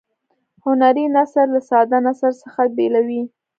هنري 0.63 1.05
نثر 1.15 1.45
له 1.53 1.61
ساده 1.69 1.97
نثر 2.07 2.31
څخه 2.41 2.61
بیلوي. 2.75 3.23